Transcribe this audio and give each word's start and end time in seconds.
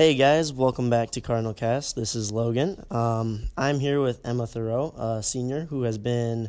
Hey 0.00 0.14
guys, 0.14 0.50
welcome 0.50 0.88
back 0.88 1.10
to 1.10 1.20
Cardinal 1.20 1.52
Cast. 1.52 1.94
This 1.94 2.14
is 2.14 2.32
Logan. 2.32 2.82
Um, 2.90 3.50
I'm 3.54 3.78
here 3.78 4.00
with 4.00 4.26
Emma 4.26 4.46
Thoreau, 4.46 4.94
a 4.96 5.22
senior 5.22 5.66
who 5.66 5.82
has 5.82 5.98
been 5.98 6.48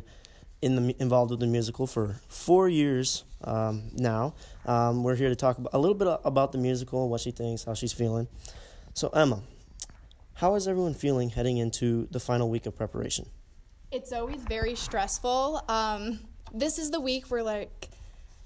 in 0.62 0.74
the 0.74 0.96
involved 0.98 1.32
with 1.32 1.40
the 1.40 1.46
musical 1.46 1.86
for 1.86 2.16
four 2.28 2.70
years 2.70 3.24
um, 3.44 3.90
now. 3.92 4.36
Um, 4.64 5.04
we're 5.04 5.16
here 5.16 5.28
to 5.28 5.36
talk 5.36 5.58
a 5.70 5.78
little 5.78 5.94
bit 5.94 6.08
about 6.24 6.52
the 6.52 6.56
musical, 6.56 7.10
what 7.10 7.20
she 7.20 7.30
thinks, 7.30 7.64
how 7.64 7.74
she's 7.74 7.92
feeling. 7.92 8.26
So 8.94 9.10
Emma, 9.10 9.42
how 10.32 10.54
is 10.54 10.66
everyone 10.66 10.94
feeling 10.94 11.28
heading 11.28 11.58
into 11.58 12.08
the 12.10 12.20
final 12.20 12.48
week 12.48 12.64
of 12.64 12.74
preparation? 12.74 13.28
It's 13.90 14.14
always 14.14 14.42
very 14.44 14.74
stressful. 14.74 15.62
Um, 15.68 16.20
this 16.54 16.78
is 16.78 16.90
the 16.90 17.00
week 17.00 17.26
where 17.30 17.42
like 17.42 17.90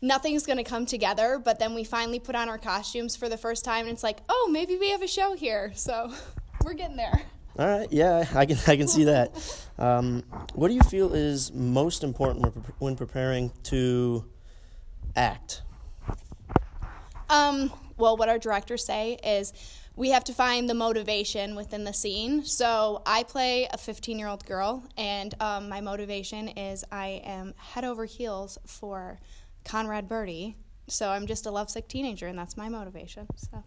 nothing's 0.07 0.47
going 0.47 0.59
to 0.59 0.65
come 0.65 0.87
together, 0.87 1.41
but 1.43 1.59
then 1.59 1.75
we 1.75 1.85
finally 1.85 2.19
put 2.19 2.35
on 2.35 2.49
our 2.49 2.59
costumes 2.59 3.17
for 3.17 3.29
the 3.29 3.37
first 3.37 3.65
time 3.65 3.87
and 3.87 3.93
it's 3.95 4.03
like, 4.03 4.19
"Oh, 4.29 4.49
maybe 4.51 4.77
we 4.77 4.91
have 4.91 5.03
a 5.03 5.09
show 5.09 5.35
here." 5.35 5.73
So, 5.75 6.13
we're 6.65 6.75
getting 6.75 6.97
there. 6.97 7.23
All 7.59 7.67
right, 7.67 7.89
yeah, 7.91 8.27
I 8.35 8.47
can 8.47 8.59
I 8.67 8.77
can 8.77 8.89
see 8.89 9.05
that. 9.05 9.33
Um, 9.79 10.23
what 10.55 10.69
do 10.69 10.75
you 10.75 10.83
feel 10.83 11.15
is 11.15 11.53
most 11.53 12.05
important 12.05 12.55
when 12.79 12.97
preparing 12.97 13.51
to 13.65 14.25
act? 15.15 15.63
Um, 17.29 17.73
well, 17.97 18.17
what 18.17 18.29
our 18.29 18.39
directors 18.39 18.85
say 18.85 19.19
is 19.25 19.53
we 19.97 20.11
have 20.11 20.25
to 20.25 20.35
find 20.35 20.69
the 20.69 20.75
motivation 20.75 21.57
within 21.57 21.85
the 21.85 21.95
scene. 21.95 22.45
So 22.45 23.03
I 23.07 23.23
play 23.23 23.67
a 23.73 23.79
15 23.79 24.19
year 24.19 24.29
old 24.29 24.45
girl, 24.45 24.85
and 24.99 25.35
um, 25.41 25.69
my 25.71 25.81
motivation 25.81 26.49
is 26.49 26.85
I 26.93 27.23
am 27.25 27.55
head 27.57 27.85
over 27.85 28.05
heels 28.05 28.59
for 28.67 29.19
Conrad 29.67 30.09
Birdie. 30.09 30.57
So 30.89 31.11
I'm 31.11 31.27
just 31.27 31.47
a 31.47 31.51
lovesick 31.51 31.89
teenager, 31.89 32.29
and 32.29 32.39
that's 32.39 32.57
my 32.57 32.69
motivation. 32.69 33.27
So. 33.37 33.63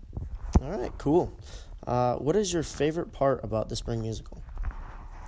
All 0.64 0.72
right, 0.72 0.92
cool. 0.98 1.38
Uh, 1.86 2.16
what 2.16 2.36
is 2.36 2.52
your 2.52 2.64
favorite 2.64 3.12
part 3.12 3.44
about 3.44 3.70
the 3.70 3.76
spring 3.76 4.02
musical? 4.02 4.42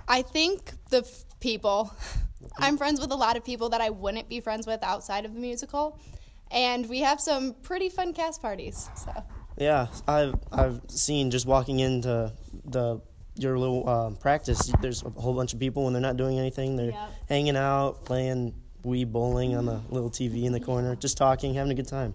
I 0.08 0.22
think 0.22 0.72
the 0.90 0.98
f- 0.98 1.24
people. 1.40 1.92
I'm 2.58 2.76
friends 2.76 3.00
with 3.00 3.12
a 3.12 3.16
lot 3.16 3.36
of 3.36 3.44
people 3.44 3.68
that 3.68 3.80
I 3.80 3.90
wouldn't 3.90 4.28
be 4.28 4.40
friends 4.40 4.66
with 4.66 4.82
outside 4.82 5.24
of 5.24 5.34
the 5.34 5.40
musical, 5.40 6.00
and 6.50 6.88
we 6.88 7.00
have 7.00 7.20
some 7.20 7.54
pretty 7.62 7.88
fun 7.88 8.12
cast 8.14 8.42
parties. 8.42 8.88
So. 8.96 9.12
Yeah, 9.58 9.86
I've 10.08 10.34
I've 10.50 10.80
seen 10.88 11.30
just 11.30 11.46
walking 11.46 11.80
into 11.80 12.32
the 12.64 13.00
your 13.36 13.58
little 13.58 13.88
uh, 13.88 14.10
practice. 14.10 14.72
There's 14.80 15.02
a 15.02 15.10
whole 15.10 15.34
bunch 15.34 15.52
of 15.52 15.60
people 15.60 15.84
when 15.84 15.92
they're 15.92 16.02
not 16.02 16.16
doing 16.16 16.38
anything. 16.38 16.76
They're 16.76 16.90
yep. 16.90 17.10
hanging 17.28 17.56
out, 17.56 18.04
playing 18.04 18.54
Wii 18.84 19.10
bowling 19.10 19.56
on 19.56 19.66
the 19.66 19.80
little 19.90 20.10
TV 20.10 20.44
in 20.44 20.52
the 20.52 20.60
corner, 20.60 20.96
just 20.96 21.16
talking, 21.16 21.54
having 21.54 21.72
a 21.72 21.74
good 21.74 21.88
time. 21.88 22.14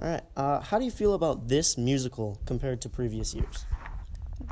All 0.00 0.08
right. 0.08 0.22
Uh, 0.36 0.60
how 0.60 0.78
do 0.78 0.84
you 0.84 0.90
feel 0.90 1.14
about 1.14 1.48
this 1.48 1.76
musical 1.76 2.40
compared 2.46 2.80
to 2.82 2.88
previous 2.88 3.34
years? 3.34 3.66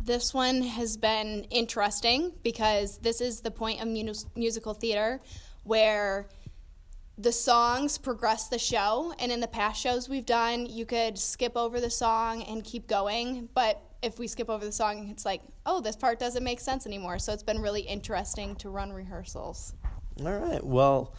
This 0.05 0.35
one 0.35 0.61
has 0.61 0.97
been 0.97 1.45
interesting 1.51 2.33
because 2.43 2.99
this 2.99 3.21
is 3.21 3.41
the 3.41 3.51
point 3.51 3.81
of 3.81 3.89
mus- 3.89 4.27
musical 4.37 4.75
theater 4.75 5.21
where 5.65 6.29
the 7.17 7.33
songs 7.33 7.99
progress 7.99 8.49
the 8.49 8.59
show. 8.59 9.15
And 9.19 9.33
in 9.33 9.41
the 9.41 9.49
past 9.49 9.81
shows 9.81 10.09
we've 10.09 10.27
done, 10.27 10.67
you 10.67 10.85
could 10.85 11.19
skip 11.19 11.57
over 11.57 11.81
the 11.81 11.91
song 11.91 12.43
and 12.43 12.63
keep 12.63 12.87
going. 12.87 13.49
But 13.55 13.83
if 14.03 14.19
we 14.19 14.29
skip 14.29 14.49
over 14.49 14.65
the 14.65 14.73
song, 14.73 15.09
it's 15.09 15.25
like, 15.25 15.43
oh, 15.67 15.81
this 15.81 15.97
part 15.97 16.21
doesn't 16.21 16.45
make 16.45 16.61
sense 16.61 16.87
anymore. 16.87 17.19
So 17.19 17.33
it's 17.33 17.43
been 17.43 17.61
really 17.61 17.81
interesting 17.81 18.55
to 18.57 18.71
run 18.71 18.93
rehearsals. 18.93 19.75
All 20.21 20.39
right. 20.39 20.65
Well, 20.65 21.15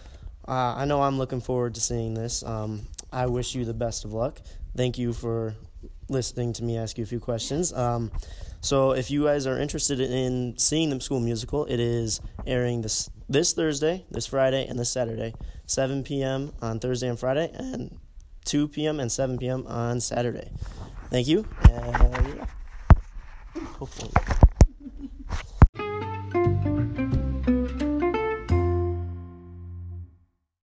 uh, 0.50 0.74
I 0.78 0.86
know 0.86 1.02
I'm 1.02 1.18
looking 1.18 1.42
forward 1.42 1.76
to 1.76 1.82
seeing 1.82 2.16
this. 2.16 2.44
Um, 2.44 2.88
I 3.12 3.28
wish 3.28 3.54
you 3.54 3.66
the 3.66 3.74
best 3.74 4.04
of 4.04 4.14
luck. 4.14 4.42
Thank 4.76 4.98
you 4.98 5.14
for 5.14 5.56
listening 6.10 6.54
to 6.54 6.64
me 6.64 6.78
ask 6.78 6.98
you 6.98 7.04
a 7.04 7.08
few 7.08 7.20
questions. 7.20 7.72
Um, 7.72 8.12
so, 8.62 8.92
if 8.92 9.10
you 9.12 9.26
guys 9.26 9.48
are 9.48 9.60
interested 9.60 10.02
in 10.02 10.58
seeing 10.58 10.90
the 10.90 11.00
school 11.00 11.20
musical, 11.20 11.66
it 11.66 11.80
is 11.80 12.20
airing 12.46 12.82
this 12.82 13.10
this 13.30 13.54
Thursday, 13.54 14.06
this 14.10 14.26
Friday, 14.26 14.66
and 14.66 14.78
this 14.78 14.90
Saturday, 14.90 15.36
7 15.68 16.04
p.m. 16.04 16.52
on 16.62 16.80
Thursday 16.80 17.08
and 17.08 17.20
Friday, 17.20 17.52
and 17.54 18.00
2 18.46 18.68
p.m. 18.70 19.00
and 19.00 19.12
7 19.12 19.38
p.m. 19.38 19.68
on 19.68 20.02
Saturday. 20.02 20.50
Thank 21.12 21.28
you. 21.28 21.48
And, 21.70 22.38
yeah. 22.38 22.46
Hopefully. 23.78 24.12